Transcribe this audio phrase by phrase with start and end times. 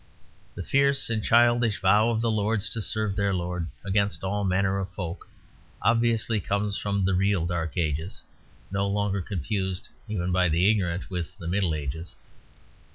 [0.55, 4.79] The fierce and childish vow of the lords to serve their lord "against all manner
[4.79, 5.29] of folk"
[5.79, 8.23] obviously comes from the real Dark Ages;
[8.71, 12.15] no longer confused, even by the ignorant, with the Middle Ages.